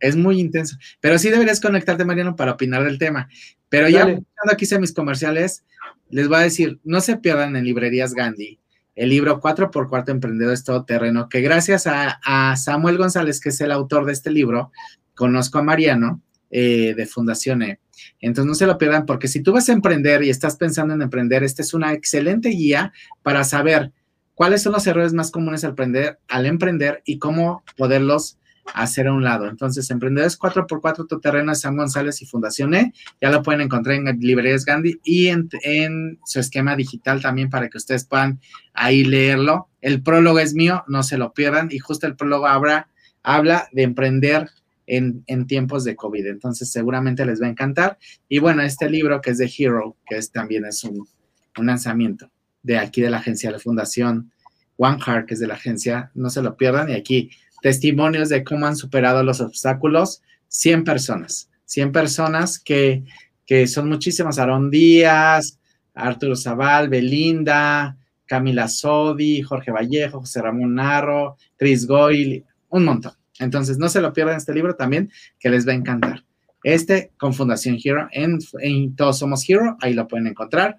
[0.00, 0.76] es muy intenso.
[1.00, 3.28] Pero sí deberías conectarte, Mariano, para opinar del tema.
[3.68, 5.64] Pero ya cuando aquí hice mis comerciales,
[6.10, 8.58] les voy a decir, no se pierdan en librerías Gandhi
[8.98, 13.60] el libro 4x4 Emprendedor es todo terreno, que gracias a, a Samuel González, que es
[13.60, 14.72] el autor de este libro,
[15.14, 17.78] conozco a Mariano, eh, de Fundación E.
[18.20, 21.02] Entonces no se lo pierdan porque si tú vas a emprender y estás pensando en
[21.02, 23.92] emprender, esta es una excelente guía para saber
[24.34, 28.38] cuáles son los errores más comunes al emprender, al emprender y cómo poderlos
[28.74, 29.48] hacer a un lado.
[29.48, 34.04] Entonces, Emprendedores 4x4 Tu Terreno San González y Fundación E, ya lo pueden encontrar en
[34.20, 38.40] Librerías Gandhi y en, su esquema digital también para que ustedes puedan
[38.74, 39.68] ahí leerlo.
[39.80, 44.48] El prólogo es mío, no se lo pierdan y justo el prólogo habla de emprender
[44.88, 46.26] en, en, tiempos de COVID.
[46.26, 47.98] Entonces, seguramente les va a encantar.
[48.28, 51.06] Y bueno, este libro que es de Hero, que es, también es un,
[51.56, 52.30] lanzamiento
[52.62, 54.30] de aquí de la agencia, de la Fundación
[54.76, 56.88] One Heart, que es de la agencia, no se lo pierdan.
[56.88, 57.30] Y aquí
[57.62, 63.04] testimonios de cómo han superado los obstáculos, 100 personas, 100 personas que,
[63.66, 65.58] son muchísimas, Aaron Díaz,
[65.94, 73.17] Arturo Zaval, Belinda, Camila Sodi, Jorge Vallejo, José Ramón Narro, Chris Goyle, un montón.
[73.38, 76.24] Entonces, no se lo pierdan este libro también, que les va a encantar.
[76.64, 80.76] Este con Fundación Hero, en, en, Todos Somos Hero, ahí lo pueden encontrar.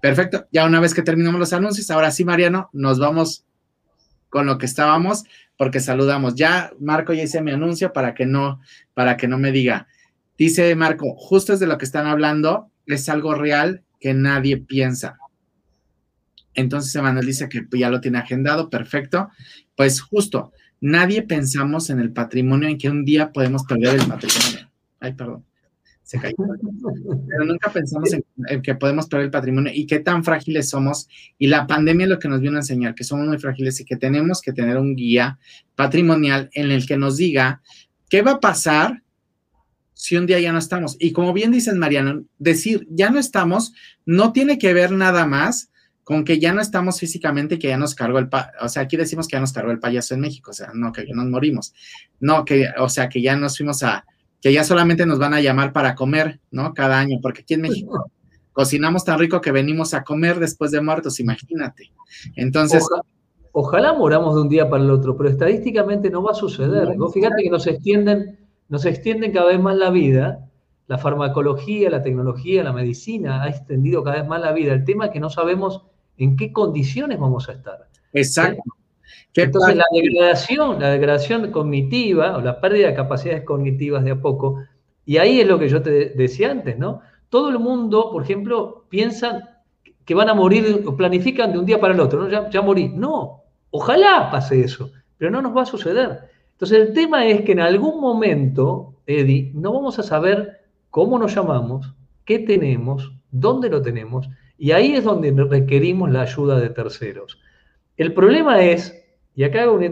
[0.00, 3.44] Perfecto, ya una vez que terminamos los anuncios, ahora sí, Mariano, nos vamos
[4.28, 5.24] con lo que estábamos,
[5.56, 6.34] porque saludamos.
[6.36, 8.60] Ya, Marco, ya hice mi anuncio para que no,
[8.94, 9.88] para que no me diga.
[10.38, 15.18] Dice Marco, justo es de lo que están hablando, es algo real que nadie piensa.
[16.54, 19.28] Entonces Emanuel dice que ya lo tiene agendado, perfecto.
[19.76, 24.70] Pues justo, nadie pensamos en el patrimonio, en que un día podemos perder el patrimonio.
[25.00, 25.44] Ay, perdón,
[26.02, 26.36] se cayó.
[27.28, 31.08] Pero nunca pensamos en, que podemos perder el patrimonio y qué tan frágiles somos.
[31.38, 33.84] Y la pandemia es lo que nos vino a enseñar, que somos muy frágiles y
[33.84, 35.38] que tenemos que tener un guía
[35.74, 37.60] patrimonial en el que nos diga
[38.08, 39.02] qué va a pasar
[39.94, 40.96] si un día ya no estamos.
[41.00, 43.72] Y como bien dices, Mariano, decir ya no estamos
[44.04, 45.70] no tiene que ver nada más
[46.06, 48.28] con que ya no estamos físicamente, que ya nos cargó el,
[48.62, 50.92] o sea, aquí decimos que ya nos cargó el payaso en México, o sea, no,
[50.92, 51.74] que ya nos morimos,
[52.20, 54.04] no, que, o sea, que ya nos fuimos a,
[54.40, 56.74] que ya solamente nos van a llamar para comer, ¿no?
[56.74, 58.08] Cada año, porque aquí en México
[58.52, 61.90] cocinamos tan rico que venimos a comer después de muertos, imagínate.
[62.36, 62.86] Entonces...
[63.50, 66.94] Ojalá, moramos de un día para el otro, pero estadísticamente no va a suceder.
[67.12, 68.38] fíjate que nos extienden,
[68.68, 70.48] nos extienden cada vez más la vida,
[70.86, 74.72] la farmacología, la tecnología, la medicina ha extendido cada vez más la vida.
[74.72, 75.82] El tema es que no sabemos
[76.18, 77.88] en qué condiciones vamos a estar.
[78.12, 78.62] Exacto.
[79.34, 84.62] Entonces la degradación, la degradación cognitiva o la pérdida de capacidades cognitivas de a poco,
[85.04, 87.00] y ahí es lo que yo te decía antes, ¿no?
[87.28, 89.62] Todo el mundo, por ejemplo, piensa
[90.04, 92.28] que van a morir o planifican de un día para el otro, ¿no?
[92.28, 92.88] Ya, ya morí.
[92.88, 96.30] No, ojalá pase eso, pero no nos va a suceder.
[96.52, 101.34] Entonces el tema es que en algún momento, Eddie, no vamos a saber cómo nos
[101.34, 101.92] llamamos,
[102.24, 107.38] qué tenemos, dónde lo tenemos, y ahí es donde requerimos la ayuda de terceros.
[107.96, 108.94] El problema es,
[109.34, 109.86] y acá hago una,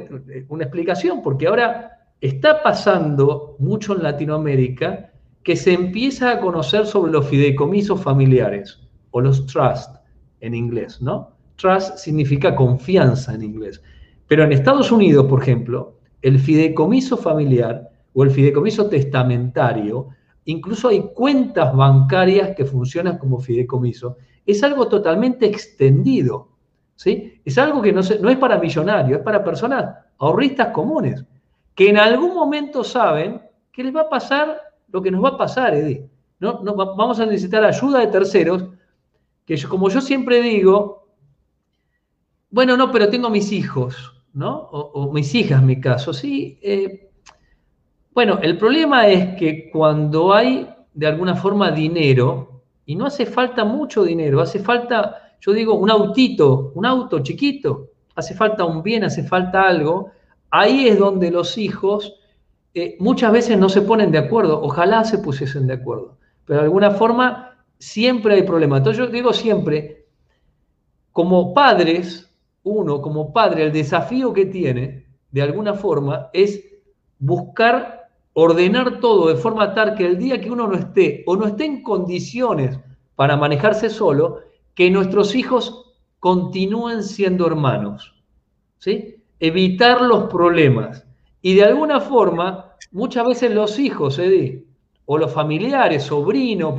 [0.64, 7.27] explicación, porque ahora está pasando mucho en Latinoamérica que se empieza a conocer sobre los
[7.29, 9.96] fideicomisos familiares, o los trust
[10.40, 11.37] en inglés, ¿no?
[11.57, 13.81] Trust significa confianza en inglés.
[14.27, 20.09] Pero en Estados Unidos, por ejemplo, el fideicomiso familiar o el fideicomiso testamentario,
[20.46, 24.16] incluso hay cuentas bancarias que funcionan como fideicomiso,
[24.47, 26.49] es algo totalmente extendido.
[26.97, 27.41] ¿sí?
[27.45, 31.25] Es algo que no, es para millonarios, es para personas ahorristas comunes,
[31.75, 35.39] que en algún momento saben que les va a pasar lo que nos va a
[35.39, 35.75] pasar.
[36.39, 36.61] ¿no?
[36.63, 38.65] no vamos a necesitar ayuda de terceros,
[39.45, 41.09] que como yo siempre digo,
[42.51, 44.57] bueno, no, pero tengo mis hijos, ¿no?
[44.71, 46.57] O, mis hijas, en mi caso, sí.
[46.63, 47.11] Eh,
[48.13, 52.54] bueno, el problema es que cuando hay de alguna forma dinero,
[52.87, 57.90] y no hace falta mucho dinero, hace falta, yo digo, un autito, un auto chiquito,
[58.14, 60.11] hace falta un bien, hace falta algo.
[60.51, 62.14] Ahí es donde los hijos
[62.75, 66.64] eh, muchas veces no se ponen de acuerdo, ojalá se pusiesen de acuerdo, pero de
[66.64, 68.79] alguna forma siempre hay problemas.
[68.79, 70.07] Entonces yo digo siempre,
[71.12, 72.31] como padres,
[72.64, 76.64] uno como padre, el desafío que tiene, de alguna forma, es
[77.18, 78.04] buscar
[78.35, 81.64] ordenar todo de forma tal que el día que uno no esté o no esté
[81.64, 82.79] en condiciones
[83.14, 84.40] para manejarse solo,
[84.75, 88.12] que nuestros hijos continúen siendo hermanos.
[88.79, 89.16] ¿sí?
[89.38, 91.07] Evitar los problemas.
[91.42, 94.20] Y de alguna forma, muchas veces los hijos,
[95.07, 96.75] o los familiares, sobrinos,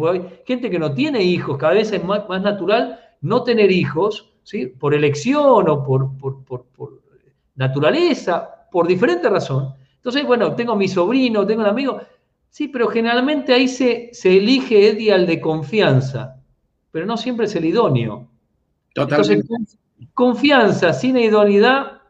[0.46, 4.66] gente que no tiene hijos, cada vez es más, natural no tener hijos, ¿sí?
[4.66, 7.02] por elección o por, por, por, por
[7.56, 9.74] naturaleza, por diferente razón
[10.06, 12.00] entonces, bueno, tengo mi sobrino, tengo un amigo.
[12.52, 16.44] Sí, pero generalmente ahí se, se elige Eddie al de confianza,
[16.92, 18.30] pero no siempre es el idóneo.
[18.94, 19.34] Totalmente.
[19.34, 19.80] Entonces,
[20.14, 22.04] confianza sin idoneidad.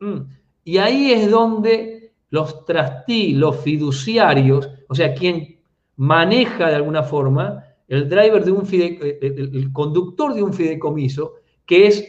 [0.00, 0.22] Mm,
[0.64, 5.60] y ahí es donde los trastí, los fiduciarios, o sea, quien
[5.94, 11.34] maneja de alguna forma el driver de un fideicomiso, el, el conductor de un fideicomiso,
[11.64, 12.04] que es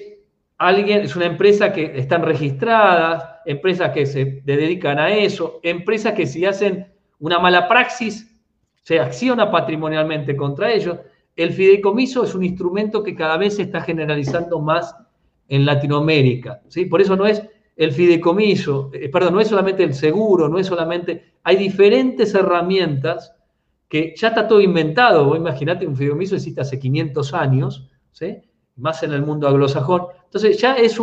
[0.58, 6.26] alguien, es una empresa que están registradas, empresas que se dedican a eso, empresas que
[6.26, 6.88] si hacen
[7.20, 8.34] una mala praxis,
[8.84, 10.98] se acciona patrimonialmente contra ellos.
[11.36, 14.96] El fideicomiso es un instrumento que cada vez se está generalizando más
[15.48, 16.62] en Latinoamérica.
[16.68, 16.86] ¿sí?
[16.86, 17.44] Por eso no es
[17.76, 23.36] el fideicomiso, eh, perdón, no es solamente el seguro, no es solamente, hay diferentes herramientas
[23.88, 25.26] que ya está todo inventado.
[25.26, 28.38] Vos imaginate, un fideicomiso existe hace 500 años, ¿sí?
[28.78, 30.04] Más en el mundo anglosajón.
[30.26, 31.00] Entonces ya es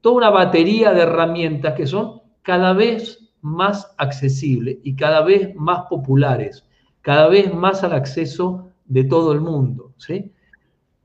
[0.00, 5.82] toda una batería de herramientas que son cada vez más accesibles y cada vez más
[5.88, 6.64] populares,
[7.00, 9.94] cada vez más al acceso de todo el mundo.
[9.96, 10.30] ¿sí?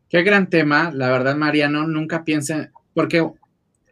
[0.09, 3.29] Qué gran tema, la verdad, Mariano, nunca piensen, porque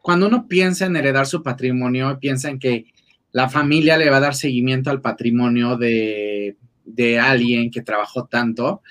[0.02, 2.86] cuando uno piensa en heredar su patrimonio, piensa en que
[3.32, 8.82] la familia le va a dar seguimiento al patrimonio de, de alguien que trabajó tanto,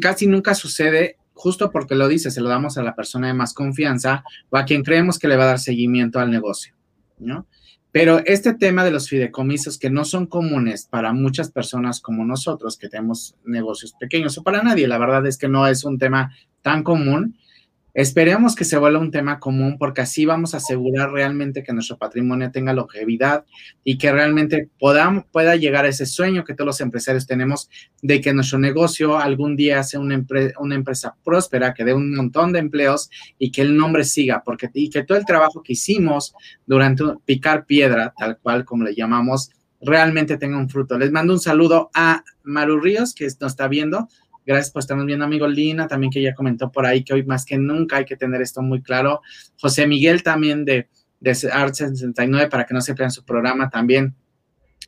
[0.00, 3.54] casi nunca sucede justo porque lo dice, se lo damos a la persona de más
[3.54, 6.74] confianza o a quien creemos que le va a dar seguimiento al negocio,
[7.18, 7.46] ¿no?
[7.92, 12.76] Pero este tema de los fideicomisos que no son comunes para muchas personas como nosotros
[12.76, 16.32] que tenemos negocios pequeños o para nadie, la verdad es que no es un tema
[16.60, 17.38] tan común,
[17.98, 21.98] Esperemos que se vuelva un tema común porque así vamos a asegurar realmente que nuestro
[21.98, 23.44] patrimonio tenga longevidad
[23.82, 27.68] y que realmente podamos, pueda llegar a ese sueño que todos los empresarios tenemos
[28.00, 30.24] de que nuestro negocio algún día sea una,
[30.60, 34.70] una empresa próspera, que dé un montón de empleos y que el nombre siga, porque
[34.74, 39.50] y que todo el trabajo que hicimos durante picar piedra, tal cual como le llamamos,
[39.80, 40.96] realmente tenga un fruto.
[40.98, 44.08] Les mando un saludo a Maru Ríos, que nos está viendo.
[44.48, 47.44] Gracias por estarnos viendo, amigo Lina, también que ya comentó por ahí que hoy más
[47.44, 49.20] que nunca hay que tener esto muy claro.
[49.60, 50.88] José Miguel también de,
[51.20, 54.14] de Art 69 para que no se pierdan su programa también.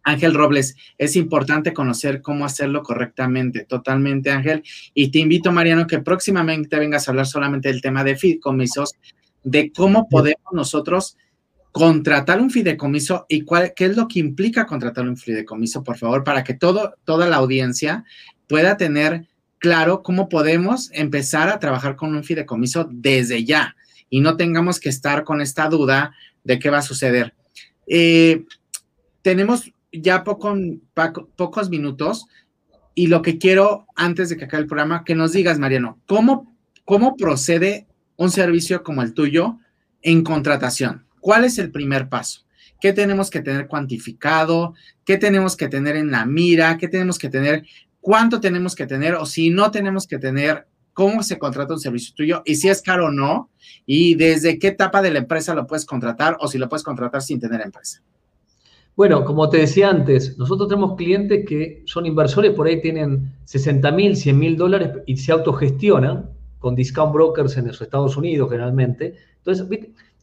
[0.02, 4.62] Ángel Robles, es importante conocer cómo hacerlo correctamente, totalmente Ángel.
[4.94, 8.94] Y te invito, Mariano, que próximamente vengas a hablar solamente del tema de fideicomisos,
[9.44, 11.18] de cómo podemos nosotros
[11.70, 16.24] contratar un fideicomiso y cuál, qué es lo que implica contratar un fideicomiso, por favor,
[16.24, 18.06] para que todo, toda la audiencia
[18.48, 19.28] pueda tener
[19.60, 23.76] claro cómo podemos empezar a trabajar con un fideicomiso desde ya
[24.08, 27.34] y no tengamos que estar con esta duda de qué va a suceder.
[27.86, 28.44] Eh,
[29.22, 32.26] tenemos ya pocos minutos
[32.94, 36.56] y lo que quiero antes de que acabe el programa, que nos digas, Mariano, ¿cómo,
[36.84, 39.58] cómo procede un servicio como el tuyo
[40.02, 41.06] en contratación?
[41.20, 42.46] ¿Cuál es el primer paso?
[42.80, 44.74] ¿Qué tenemos que tener cuantificado?
[45.04, 46.78] ¿Qué tenemos que tener en la mira?
[46.78, 47.66] ¿Qué tenemos que tener
[48.00, 52.14] cuánto tenemos que tener o si no tenemos que tener, cómo se contrata un servicio
[52.14, 53.50] tuyo y si es caro o no
[53.86, 57.22] y desde qué etapa de la empresa lo puedes contratar o si lo puedes contratar
[57.22, 58.02] sin tener empresa.
[58.96, 63.90] Bueno, como te decía antes, nosotros tenemos clientes que son inversores, por ahí tienen 60
[63.92, 69.14] mil, 100 mil dólares y se autogestionan con discount brokers en los Estados Unidos generalmente.
[69.38, 69.66] Entonces,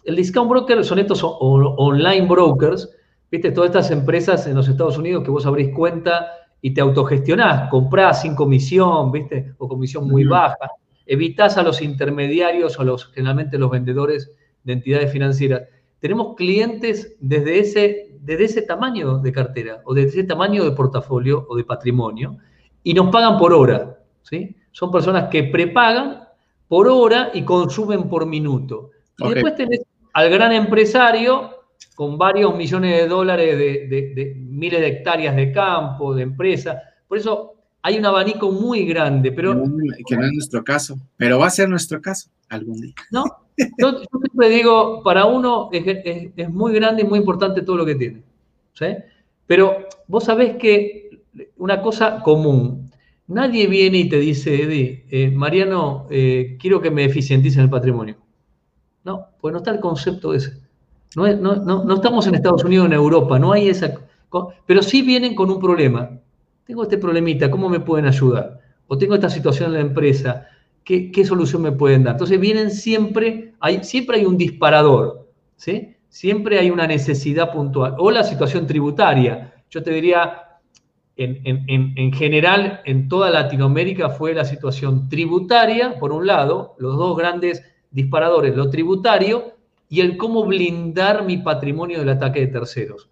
[0.04, 2.90] el discount broker son estos online brokers,
[3.32, 3.52] ¿viste?
[3.52, 6.28] Todas estas empresas en los Estados Unidos que vos abrís cuenta
[6.62, 9.54] y te autogestionás, comprás sin comisión, ¿viste?
[9.58, 10.72] O comisión muy baja,
[11.06, 14.32] evitas a los intermediarios o los, generalmente los vendedores
[14.64, 15.64] de entidades financieras.
[16.00, 21.46] Tenemos clientes desde ese, desde ese tamaño de cartera o desde ese tamaño de portafolio
[21.50, 22.38] o de patrimonio
[22.84, 24.56] y nos pagan por hora, ¿sí?
[24.72, 26.28] Son personas que prepagan
[26.68, 28.92] por hora y consumen por minuto.
[29.18, 29.82] Y después tenés
[30.14, 31.57] al gran empresario
[31.98, 36.80] con varios millones de dólares de, miles de hectáreas de campo, de empresa.
[37.08, 39.56] Por eso hay un abanico muy grande, pero...
[40.06, 42.94] que no es nuestro caso, pero va a ser nuestro caso algún día.
[43.10, 43.24] No,
[43.80, 48.22] yo, siempre digo, para uno es, muy grande y muy importante todo lo que tiene.
[48.74, 48.86] ¿sí?
[49.48, 51.24] Pero vos sabés que
[51.58, 52.92] una cosa común,
[53.26, 58.18] nadie viene y te dice, Eddie, eh, Mariano, eh, quiero que me eficienticen el patrimonio.
[59.04, 60.67] No, pues no está el concepto ese.
[61.16, 63.94] No, estamos en Estados Unidos, en Europa, no hay esa...
[64.66, 66.12] Pero sí vienen con un problema.
[66.66, 68.60] Tengo este problemita, ¿cómo me pueden ayudar?
[68.88, 70.48] O tengo esta situación en la empresa,
[70.84, 72.16] ¿qué, solución me pueden dar?
[72.16, 75.96] Entonces vienen siempre, hay, siempre hay un disparador, ¿sí?
[76.10, 77.96] Siempre hay una necesidad puntual.
[77.98, 79.54] O la situación tributaria.
[79.70, 80.60] Yo te diría,
[81.16, 87.18] en, en, general, en toda Latinoamérica fue la situación tributaria, por un lado, los dos
[87.18, 89.57] grandes disparadores, lo tributario
[89.90, 93.10] y el cómo blindar mi patrimonio del ataque de terceros.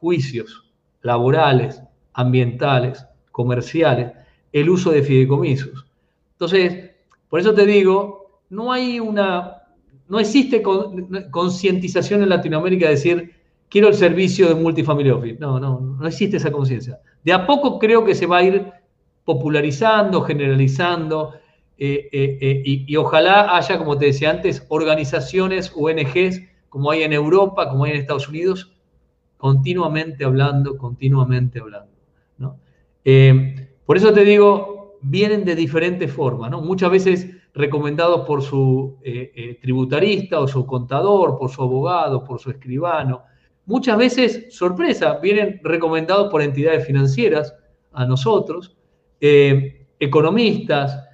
[0.00, 0.64] Juicios
[1.02, 4.12] laborales, ambientales, comerciales,
[4.52, 5.86] el uso de fideicomisos.
[6.32, 6.90] Entonces,
[7.28, 9.62] por eso te digo, no hay una,
[10.08, 10.62] no existe
[11.30, 13.32] concientización en Latinoamérica de decir,
[13.68, 15.38] quiero el servicio de multifamily office.
[15.38, 17.00] No, no, no existe esa conciencia.
[17.24, 18.66] De a poco creo que se va a ir
[19.24, 21.34] popularizando, generalizando.
[21.78, 27.92] Y, ojalá haya, como te decía antes, organizaciones, ONGs, como hay en Europa, como hay
[27.92, 28.72] en Estados Unidos,
[29.36, 31.92] continuamente hablando, continuamente hablando.
[33.86, 36.60] por eso te digo, vienen de diferentes formas, ¿no?
[36.60, 42.38] Muchas veces recomendados por su eh, eh, tributarista o su contador, por su abogado, por
[42.38, 43.22] su escribano.
[43.66, 47.54] Muchas veces, sorpresa, vienen recomendados por entidades financieras
[47.92, 48.76] a nosotros,
[49.20, 51.07] eh, economistas,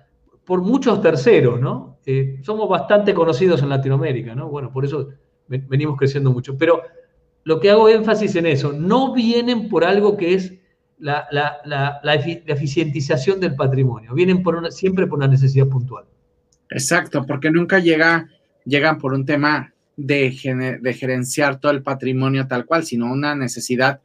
[0.45, 1.95] por muchos terceros, ¿no?
[2.43, 4.51] somos bastante conocidos en Latinoamérica, ¿no?
[4.51, 5.09] Bueno, por eso
[5.47, 6.57] venimos creciendo mucho.
[6.59, 6.83] Pero
[7.45, 10.53] lo que hago énfasis en eso, no vienen por algo que es
[10.99, 11.27] la,
[12.47, 16.05] eficientización del patrimonio, vienen por siempre por una necesidad puntual.
[16.71, 18.29] Exacto, porque nunca llega,
[18.65, 24.01] llegan por un tema de, de gerenciar todo el patrimonio tal cual, sino una necesidad.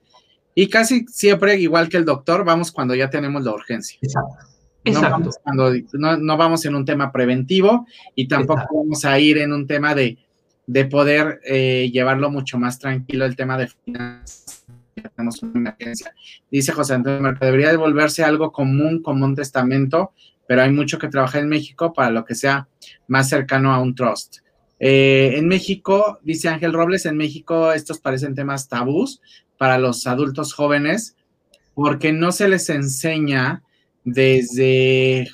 [0.56, 3.98] Y casi siempre, igual que el doctor, vamos cuando ya tenemos la urgencia.
[4.02, 4.59] Exacto.
[4.86, 9.51] No, vamos, cuando, no, vamos en un tema preventivo y tampoco vamos a ir en
[9.53, 10.17] un tema de,
[10.65, 14.65] de poder eh, llevarlo mucho más tranquilo el tema de finanzas.
[15.15, 16.13] Tenemos una emergencia.
[16.49, 20.13] Dice José Antonio debería devolverse algo común como un testamento
[20.49, 22.67] pero hay mucho que trabajar en México para lo que sea
[23.07, 24.38] más cercano a un trust.
[24.80, 29.21] Eh, en México, dice Ángel Robles, en México estos parecen temas tabús
[29.59, 31.15] para los adultos jóvenes
[31.75, 33.61] porque no se les enseña
[34.04, 35.30] desde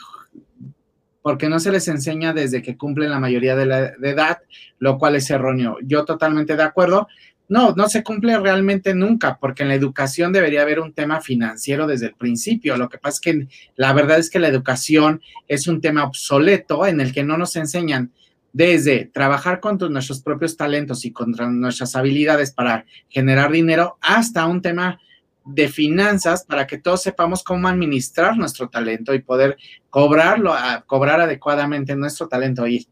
[1.26, 4.38] porque no se les enseña desde que cumplen la mayoría de, la, edad,
[4.78, 5.78] lo cual es erróneo.
[5.82, 7.08] Yo totalmente de acuerdo.
[7.48, 11.88] No, no se cumple realmente nunca, porque en la educación debería haber un tema financiero
[11.88, 12.78] desde el principio.
[12.78, 16.86] Lo que pasa es que la verdad es que la educación es un tema obsoleto
[16.86, 18.12] en el que no nos enseñan
[18.54, 24.62] desde trabajar contra nuestros propios talentos y contra nuestras habilidades para generar dinero hasta un
[24.62, 25.00] tema
[25.46, 29.58] de finanzas para que todos sepamos cómo administrar nuestro talento y poder
[29.90, 30.54] cobrarlo,
[30.88, 32.68] cobrar adecuadamente nuestro talento.
[32.68, 32.88] Y,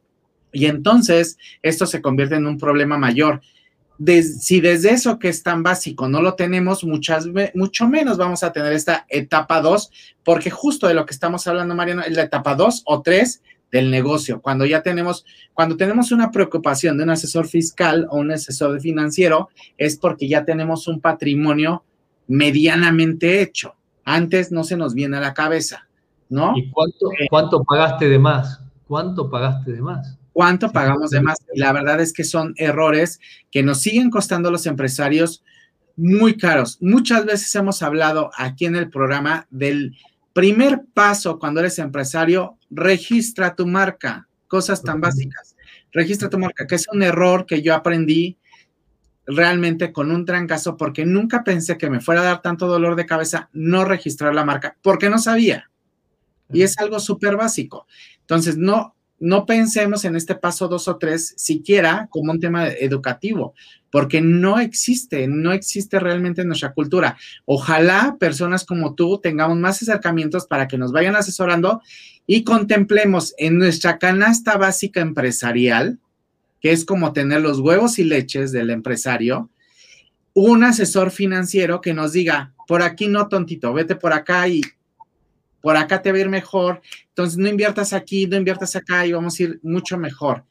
[0.51, 3.41] y entonces esto se convierte en un problema mayor
[4.21, 8.51] si desde eso que es tan básico no lo tenemos, muchas, mucho menos vamos a
[8.51, 9.91] tener esta etapa 2,
[10.23, 13.41] porque justo de lo que estamos hablando, Mariano, es la etapa 2 o 3
[13.71, 14.41] del negocio.
[14.41, 19.49] Cuando ya tenemos, cuando tenemos una preocupación de un asesor fiscal o un asesor financiero,
[19.77, 21.83] es porque ya tenemos un patrimonio
[22.27, 23.75] medianamente hecho.
[24.05, 25.87] Antes no se nos viene a la cabeza,
[26.29, 26.53] ¿no?
[26.57, 28.61] ¿Y cuánto, cuánto pagaste de más?
[28.87, 30.17] ¿Cuánto pagaste de más?
[30.33, 31.37] cuánto pagamos de más.
[31.53, 33.19] Y la verdad es que son errores
[33.51, 35.43] que nos siguen costando a los empresarios
[35.95, 36.79] muy caros.
[36.81, 39.95] Muchas veces hemos hablado aquí en el programa del
[40.33, 45.55] primer paso cuando eres empresario, registra tu marca, cosas tan básicas.
[45.91, 48.37] Registra tu marca, que es un error que yo aprendí
[49.25, 53.05] realmente con un trancazo porque nunca pensé que me fuera a dar tanto dolor de
[53.05, 55.69] cabeza no registrar la marca porque no sabía.
[56.51, 57.87] Y es algo súper básico.
[58.19, 63.53] Entonces, no, no pensemos en este paso dos o tres siquiera como un tema educativo,
[63.89, 67.17] porque no existe, no existe realmente en nuestra cultura.
[67.45, 71.81] Ojalá personas como tú tengamos más acercamientos para que nos vayan asesorando
[72.27, 75.99] y contemplemos en nuestra canasta básica empresarial,
[76.63, 79.49] que es como tener los huevos y leches del empresario,
[80.33, 84.61] un asesor financiero que nos diga, por aquí no tontito, vete por acá y
[85.59, 89.11] por acá te va a ir mejor, entonces no inviertas aquí, no inviertas acá y
[89.11, 90.45] vamos a ir mucho mejor.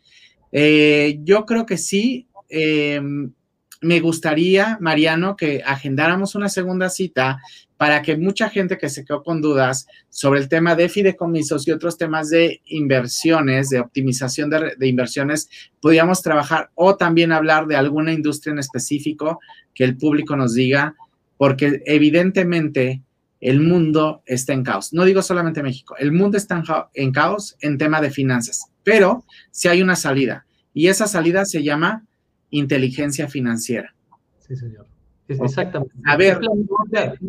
[0.52, 3.32] Eh, yo creo que sí, em,
[3.80, 7.40] me gustaría, Mariano, que agendáramos una segunda cita
[7.82, 11.72] para que mucha gente que se quedó con dudas sobre el tema de fideicomisos y
[11.72, 15.48] otros temas de inversiones, de optimización de, de inversiones,
[15.80, 19.40] pudiéramos trabajar o también hablar de alguna industria en específico
[19.74, 20.94] que el público nos diga,
[21.36, 23.02] porque evidentemente
[23.40, 24.92] el mundo está en caos.
[24.92, 26.62] No digo solamente México, el mundo está
[26.94, 31.64] en, caos en tema de finanzas, pero si hay una salida y esa salida se
[31.64, 32.06] llama
[32.50, 33.92] inteligencia financiera.
[34.38, 34.91] Sí, señor.
[35.40, 35.94] Exactamente.
[36.06, 36.40] A ver,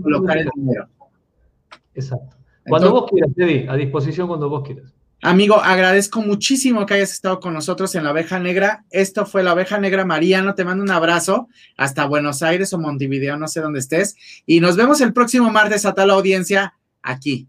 [0.01, 0.87] colocar el dinero.
[1.93, 2.35] Exacto.
[2.67, 4.93] Cuando vos quieras, Teddy, a disposición cuando vos quieras.
[5.21, 8.83] Amigo, agradezco muchísimo que hayas estado con nosotros en la oveja negra.
[8.89, 10.53] Esto fue la oveja negra Mariano.
[10.53, 11.47] Te mando un abrazo
[11.77, 14.17] hasta Buenos Aires o Montevideo, no sé dónde estés.
[14.45, 17.47] Y nos vemos el próximo martes a tal audiencia aquí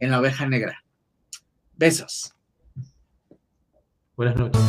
[0.00, 0.84] en la oveja negra.
[1.76, 2.34] Besos.
[4.16, 4.60] Buenas noches.